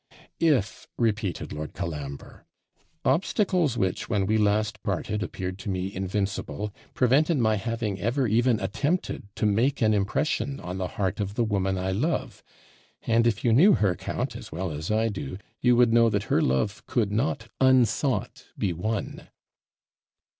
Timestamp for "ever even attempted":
8.01-9.27